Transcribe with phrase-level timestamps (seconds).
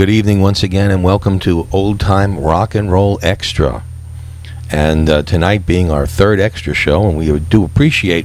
[0.00, 3.84] Good evening once again, and welcome to Old Time Rock and Roll Extra.
[4.70, 8.24] And uh, tonight being our third extra show, and we do appreciate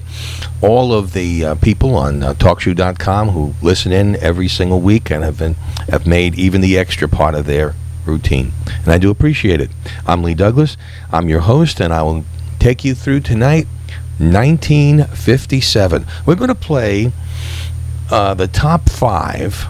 [0.62, 5.22] all of the uh, people on uh, TalkShoe.com who listen in every single week and
[5.26, 5.56] have been
[5.90, 9.70] have made even the extra part of their routine, and I do appreciate it.
[10.08, 10.78] I'm Lee Douglas.
[11.12, 12.24] I'm your host, and I will
[12.58, 13.68] take you through tonight,
[14.20, 16.06] 1957.
[16.26, 17.12] We're going to play
[18.10, 19.68] uh, the top five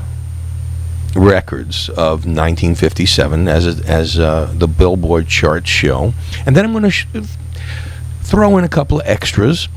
[1.15, 6.13] records of 1957 as as uh, the Billboard charts show,
[6.45, 7.23] and then I'm going to
[8.21, 9.67] throw in a couple of extras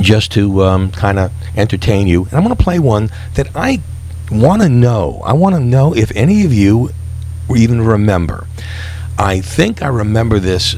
[0.00, 2.24] just to um, kind of entertain you.
[2.24, 3.82] And I'm going to play one that I
[4.30, 5.20] want to know.
[5.24, 6.90] I want to know if any of you
[7.54, 8.46] even remember.
[9.18, 10.76] I think I remember this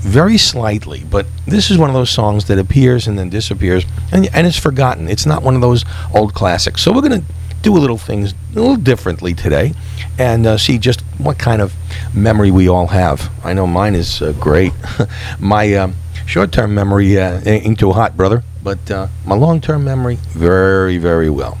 [0.00, 4.28] very slightly, but this is one of those songs that appears and then disappears, and,
[4.34, 5.08] and it's forgotten.
[5.08, 6.82] It's not one of those old classics.
[6.82, 7.26] So we're going to
[7.66, 9.74] do a little things a little differently today
[10.20, 11.74] and uh, see just what kind of
[12.14, 13.28] memory we all have.
[13.44, 14.72] I know mine is uh, great.
[15.40, 15.96] my um,
[16.26, 20.96] short term memory uh, ain't too hot, brother, but uh, my long term memory, very,
[20.98, 21.58] very well.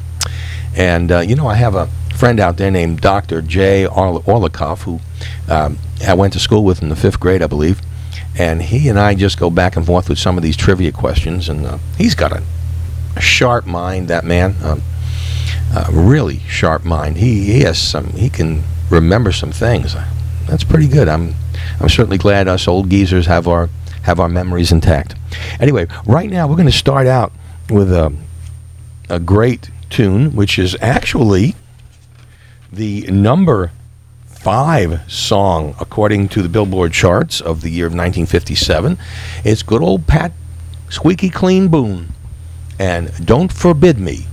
[0.76, 3.42] And, uh, you know, I have a friend out there named Dr.
[3.42, 5.00] Jay Orl- Orlikoff, who
[5.52, 7.82] um, I went to school with in the fifth grade, I believe.
[8.38, 11.48] And he and I just go back and forth with some of these trivia questions.
[11.48, 12.44] And uh, he's got a,
[13.16, 14.54] a sharp mind, that man.
[14.62, 14.82] Um,
[15.90, 17.16] really sharp mind.
[17.18, 18.08] He, he has some.
[18.10, 19.94] He can remember some things.
[20.46, 21.08] That's pretty good.
[21.08, 21.34] I'm
[21.80, 23.68] I'm certainly glad us old geezers have our
[24.02, 25.14] have our memories intact.
[25.58, 27.32] Anyway, right now we're going to start out
[27.68, 28.14] with a
[29.08, 31.54] a great tune, which is actually
[32.72, 33.72] the number
[34.26, 38.98] five song according to the Billboard charts of the year of 1957.
[39.44, 40.32] It's good old Pat
[40.88, 42.12] Squeaky Clean Boone,
[42.78, 44.26] and "Don't Forbid Me."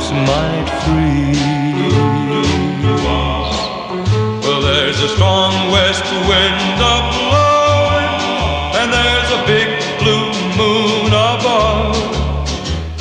[0.00, 1.92] lips might freeze.
[4.44, 8.14] Well, there's a strong west wind a blowing,
[8.80, 9.68] and there's a big
[10.00, 10.26] blue
[10.56, 11.96] moon above.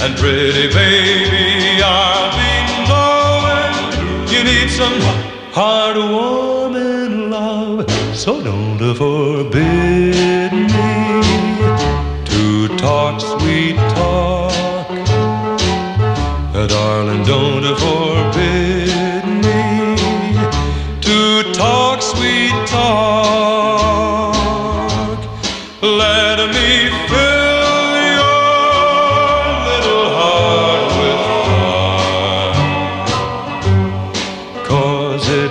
[0.01, 2.53] And pretty baby, I'll be
[2.89, 3.75] knowing
[4.33, 4.99] you need some
[5.51, 7.89] hard heartwarming love.
[8.15, 10.48] So don't forbid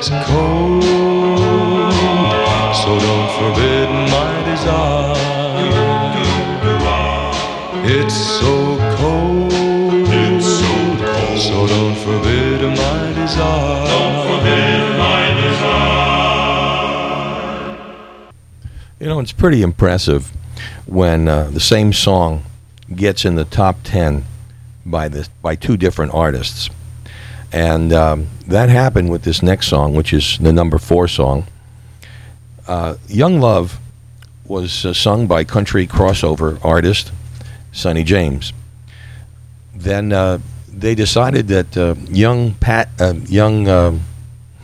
[0.09, 0.83] Cause it's cold,
[2.75, 5.15] so don't forbid my desire.
[7.85, 13.87] It's so cold, it's so cold, so don't forbid my desire.
[13.87, 16.17] Don't forbid my desire.
[19.01, 20.33] You know, it's pretty impressive
[20.87, 22.45] when uh, the same song
[22.95, 24.25] gets in the top 10
[24.87, 26.71] by, the, by two different artists.
[27.53, 31.47] And um, that happened with this next song, which is the number four song.
[32.67, 33.79] Uh, Young Love
[34.45, 37.13] was uh, sung by country crossover artist
[37.73, 38.53] Sonny James.
[39.75, 44.03] Then uh, they decided that uh, young Pat, uh, young, um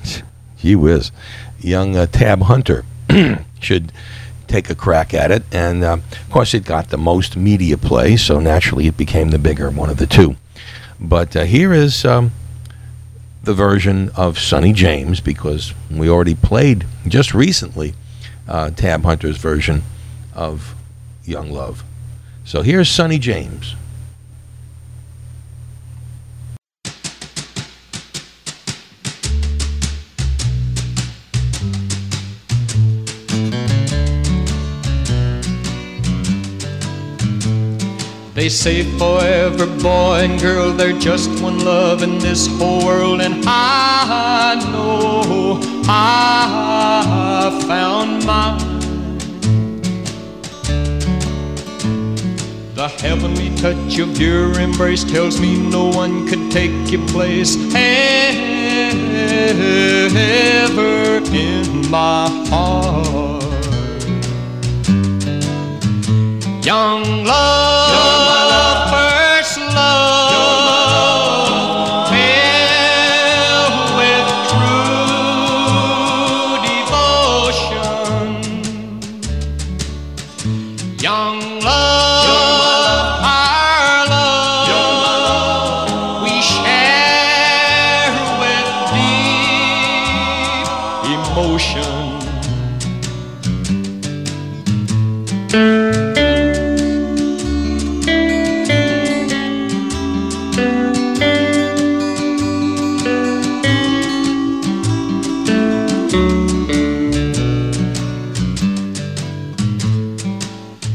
[0.59, 1.13] gee whiz,
[1.61, 2.85] young uh, Tab Hunter
[3.61, 3.93] should
[4.47, 5.43] take a crack at it.
[5.53, 9.39] And uh, of course, it got the most media play, so naturally it became the
[9.39, 10.37] bigger one of the two.
[11.01, 12.33] But uh, here is um,
[13.45, 17.95] the version of Sonny James because we already played just recently
[18.49, 19.83] uh, Tab Hunter's version
[20.35, 20.75] of
[21.25, 21.85] Young Love.
[22.45, 23.75] So here's Sonny James.
[38.45, 43.43] They say forever, boy and girl, they're just one love in this whole world, and
[43.47, 48.59] I know I found mine.
[52.75, 58.05] The heavenly touch of your embrace tells me no one could take your place ever
[61.33, 63.43] in my heart.
[66.63, 67.84] Young love,
[91.05, 92.21] emotion.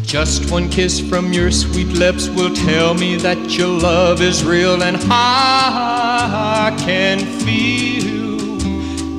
[0.06, 4.82] Just one kiss from your sweet lips will tell me that your love is real,
[4.84, 8.19] and I can feel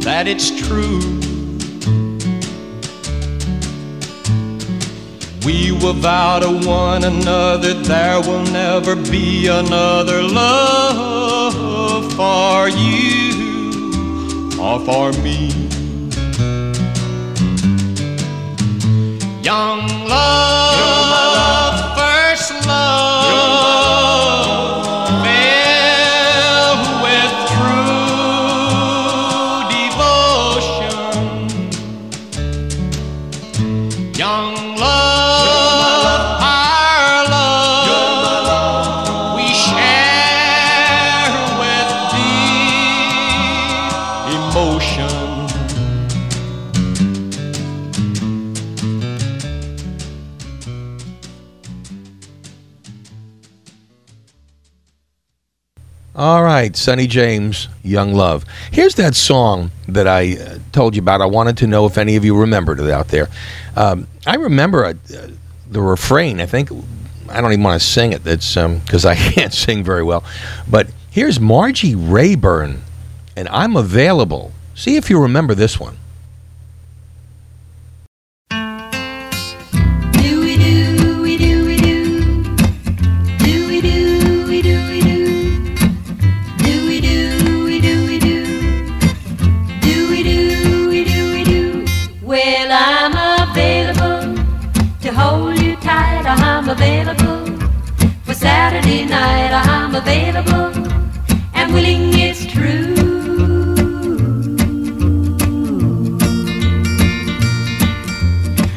[0.01, 1.01] that it's true.
[5.45, 11.55] We will vow to one another there will never be another love
[12.15, 15.51] for you or for me.
[19.43, 20.00] Young
[56.71, 58.45] right, Sonny James, Young Love.
[58.71, 61.21] Here's that song that I uh, told you about.
[61.21, 63.29] I wanted to know if any of you remembered it out there.
[63.75, 64.95] Um, I remember uh,
[65.69, 66.41] the refrain.
[66.41, 66.71] I think
[67.29, 68.23] I don't even want to sing it.
[68.23, 70.23] That's because I can't sing very well.
[70.69, 72.83] But here's Margie Rayburn,
[73.37, 74.53] and I'm available.
[74.77, 75.97] See if you remember this one.
[100.01, 100.73] Available
[101.55, 102.95] and willing it's true.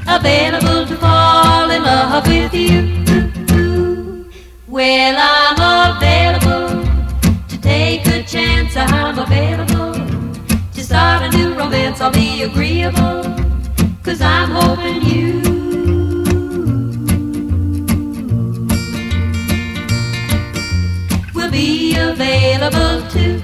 [0.05, 4.25] available to fall in love with you.
[4.67, 6.83] Well, I'm available
[7.47, 8.75] to take a chance.
[8.75, 9.93] I'm available
[10.73, 11.99] to start a new romance.
[12.01, 13.23] I'll be agreeable,
[14.03, 15.52] cause I'm hoping you
[22.63, 23.42] available too.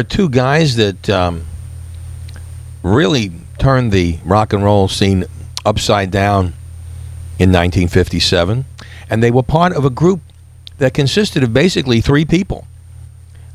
[0.00, 1.44] Are two guys that um,
[2.82, 5.26] really turned the rock and roll scene
[5.66, 6.54] upside down
[7.38, 8.64] in 1957,
[9.10, 10.20] and they were part of a group
[10.78, 12.66] that consisted of basically three people.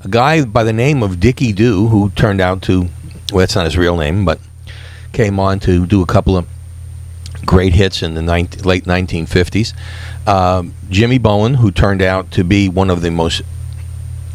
[0.03, 2.89] A guy by the name of Dickie Doo, who turned out to,
[3.31, 4.39] well, that's not his real name, but
[5.11, 6.47] came on to do a couple of
[7.43, 9.73] great hits in the 19, late 1950s.
[10.27, 13.41] Um, Jimmy Bowen, who turned out to be one of the most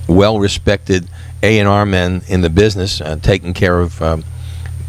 [0.08, 1.08] well-respected
[1.42, 4.24] A&R men in the business, uh, taking care of um,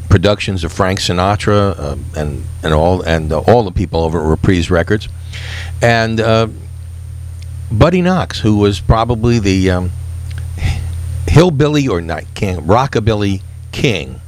[0.10, 4.28] productions of Frank Sinatra uh, and and all and uh, all the people over at
[4.28, 5.08] Reprise Records,
[5.82, 6.48] and uh,
[7.72, 9.92] Buddy Knox, who was probably the um,
[11.28, 13.42] hillbilly or not king, rockabilly
[13.72, 14.20] king.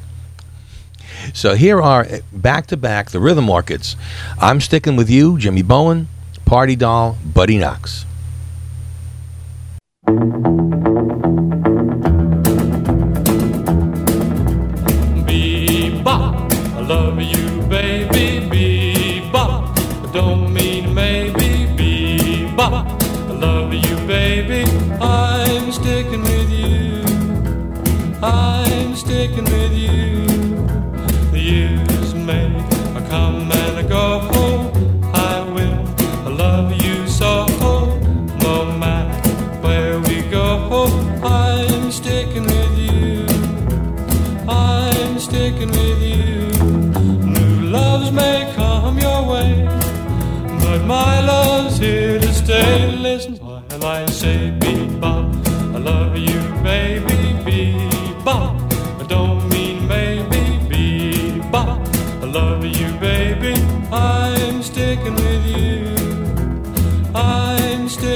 [1.34, 3.96] So here are back to back the Rhythm Orchids.
[4.40, 6.08] I'm sticking with you, Jimmy Bowen,
[6.46, 8.06] Party Doll, Buddy Knox.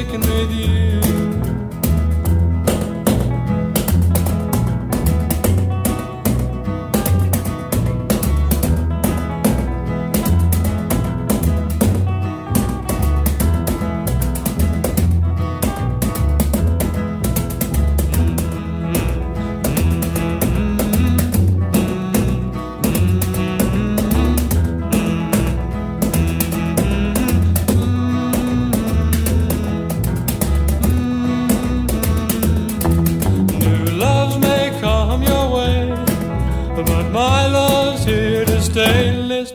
[0.10, 0.87] I'm sticking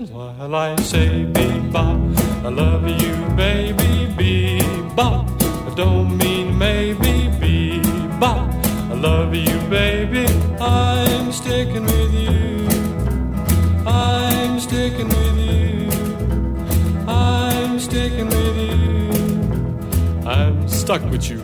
[0.01, 2.19] While I say bebop.
[2.43, 5.29] I love you, baby, bebop.
[5.71, 8.55] I don't mean maybe, bebop.
[8.91, 10.25] I love you, baby.
[10.59, 12.67] I'm sticking with you.
[13.87, 15.91] I'm sticking with you.
[17.07, 20.27] I'm sticking with you.
[20.27, 21.37] I'm stuck with you,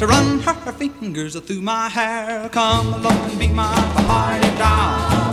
[0.00, 2.48] To run her fingers through my hair.
[2.48, 3.74] Come along and be my
[4.08, 5.29] party doll.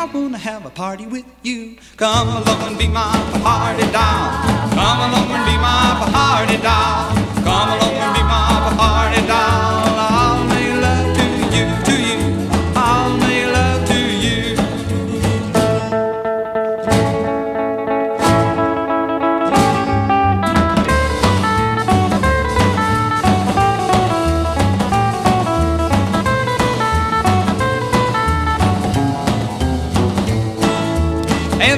[0.00, 1.76] I wanna have a party with you.
[1.96, 3.10] Come along and be my
[3.42, 4.30] party doll.
[4.70, 7.10] Come along and be my party doll.
[7.42, 9.67] Come along and be my party doll.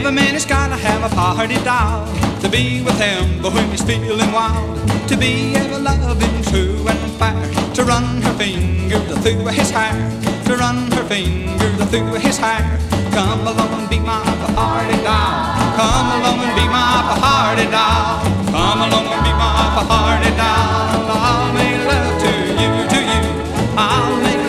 [0.00, 2.06] Every man has gotta have a party doll
[2.40, 6.98] to be with him, but when he's feeling wild, to be ever loving, true and
[7.20, 7.36] fair,
[7.74, 9.92] to run her fingers through his hair,
[10.46, 12.80] to run her fingers through his hair.
[13.12, 14.24] Come along and be my
[14.56, 15.76] party doll.
[15.76, 18.24] Come along and be my party doll.
[18.56, 21.12] Come along and be my party doll.
[21.12, 23.22] I'll make love to you, to you.
[23.76, 24.39] I'll make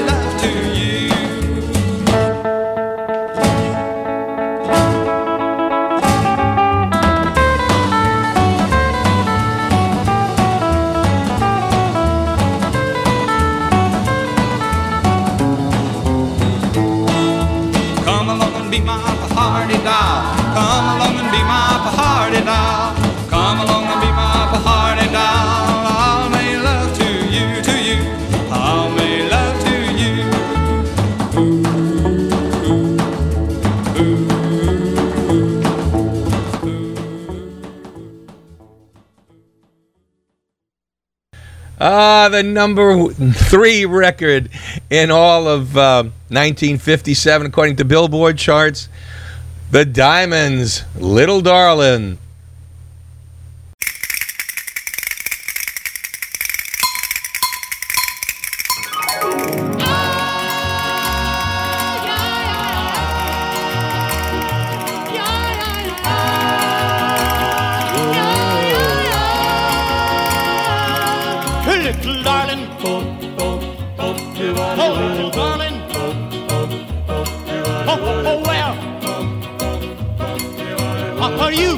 [18.71, 18.95] be my
[19.35, 20.33] party doll.
[20.55, 23.00] Come along and be my party doll.
[41.83, 44.51] Ah, the number three record
[44.91, 48.87] in all of uh, 1957, according to Billboard charts.
[49.71, 52.19] The Diamonds, Little Darlin'.
[71.91, 73.03] Little darling, oh,
[73.37, 73.59] oh,
[73.99, 74.13] oh,
[75.13, 75.99] little darling, oh,
[77.85, 78.73] oh, oh, well,
[81.19, 81.75] what are you,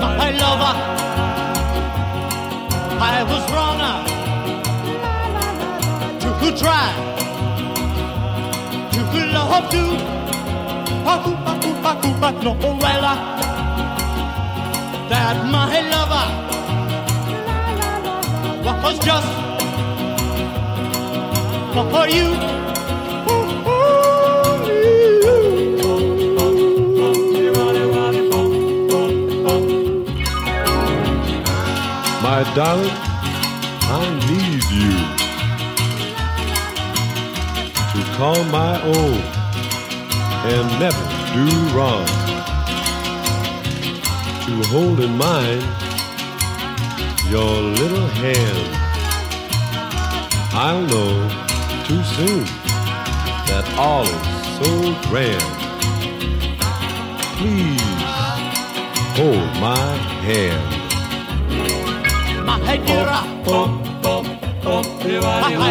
[0.00, 0.74] my lover?
[3.00, 3.78] I was wrong.
[6.40, 6.86] To try.
[8.92, 9.00] To.
[11.04, 13.04] Love you, but no, well,
[15.08, 16.41] that my lover
[18.64, 19.26] was just
[21.72, 22.28] for you.
[32.22, 32.98] My darling,
[33.90, 34.92] I need you
[37.92, 39.18] to call my own
[40.44, 41.46] and never do
[41.76, 42.06] wrong.
[44.46, 45.81] To hold in mind
[47.32, 48.68] your little hand.
[50.52, 51.12] I'll know
[51.86, 52.44] too soon
[53.48, 54.70] that all is so
[55.08, 55.52] grand.
[57.38, 57.80] Please
[59.16, 59.88] hold my
[60.28, 60.64] hand.
[62.44, 63.18] My dear, I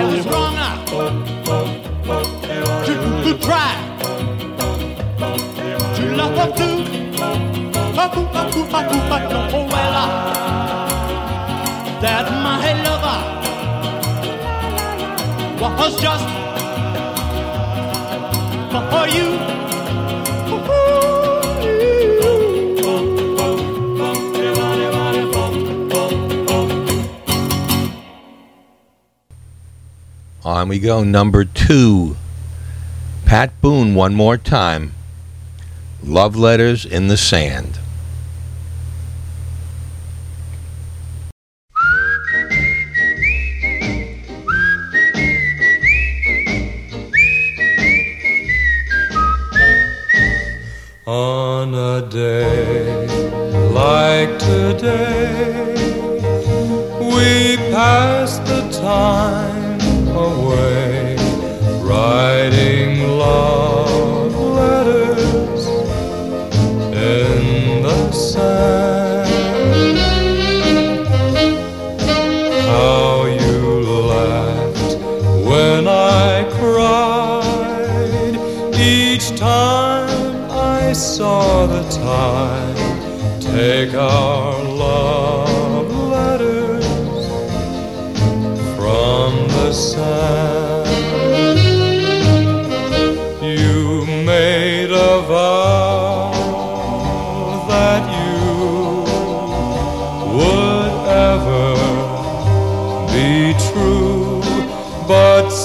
[0.04, 0.58] was wrong
[2.86, 2.93] to,
[3.26, 3.74] to try
[5.95, 6.74] to love you.
[7.95, 9.61] But
[16.01, 16.25] just
[18.91, 19.37] for you.
[30.43, 32.17] On we go, number two.
[33.25, 34.93] Pat Boone, one more time.
[36.03, 37.77] Love Letters in the Sand.
[51.41, 53.08] On a day
[53.71, 55.73] like today,
[56.99, 59.50] we pass the time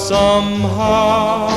[0.07, 1.56] somehow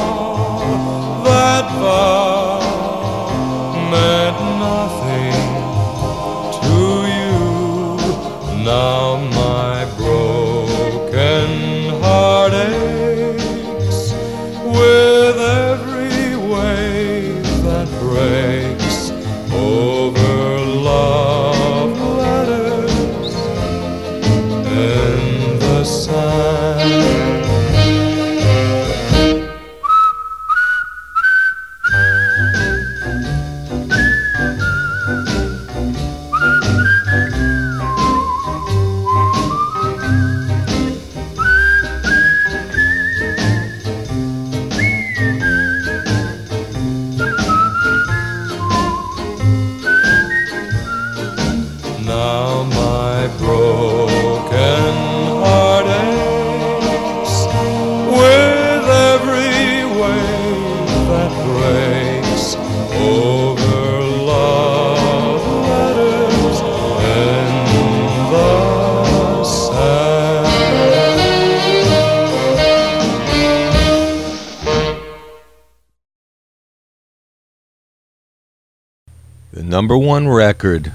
[80.10, 80.86] one record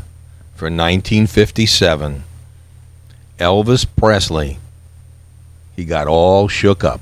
[0.56, 2.24] for 1957.
[3.40, 4.58] Elvis Presley.
[5.74, 7.00] He got all shook up.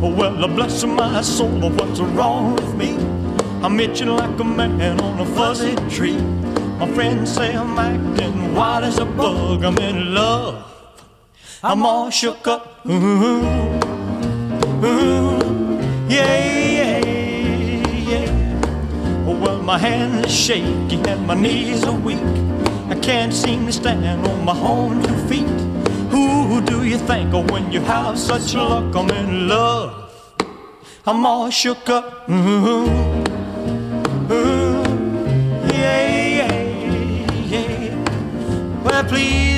[0.00, 2.96] Well, bless my soul, but what's wrong with me?
[3.62, 6.16] I'm itching like a man on a fuzzy tree.
[6.78, 9.62] My friends say I'm acting wild as a bug.
[9.62, 10.67] I'm in love.
[11.60, 12.86] I'm all shook up.
[12.86, 12.92] Ooh,
[14.84, 16.38] ooh, yeah,
[16.78, 16.98] yeah,
[17.98, 19.26] yeah.
[19.26, 22.22] Oh, well, my hands are shaky and my knees are weak.
[22.88, 25.48] I can't seem to stand on my own two feet.
[26.12, 28.94] Who do you think of when you have such luck?
[28.94, 30.12] I'm in love.
[31.04, 32.30] I'm all shook up.
[32.30, 32.86] Ooh,
[34.30, 34.84] ooh,
[35.74, 36.06] yeah,
[36.38, 38.82] yeah, yeah.
[38.84, 39.57] Well, please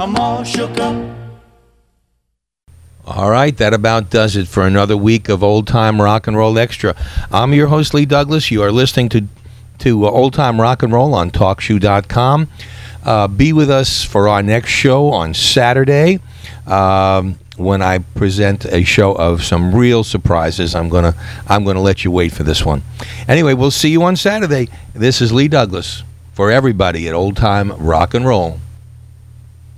[0.00, 0.96] I'm all shook up.
[3.04, 6.58] All right, that about does it for another week of Old Time Rock and Roll
[6.58, 6.96] Extra.
[7.30, 8.50] I'm your host, Lee Douglas.
[8.50, 9.26] You are listening to,
[9.80, 12.48] to uh, Old Time Rock and Roll on TalkShoe.com.
[13.04, 16.20] Uh, be with us for our next show on Saturday
[16.66, 20.74] um, when I present a show of some real surprises.
[20.74, 21.14] I'm gonna
[21.46, 22.82] I'm gonna let you wait for this one.
[23.28, 24.68] Anyway, we'll see you on Saturday.
[24.94, 28.60] This is Lee Douglas for everybody at Old Time Rock and Roll.